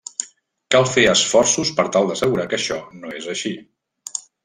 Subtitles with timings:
[0.75, 3.57] Cal fer esforços per tal d'assegurar que això no és així.